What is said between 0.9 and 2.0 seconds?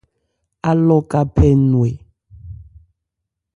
ka phɛ nnwɛ.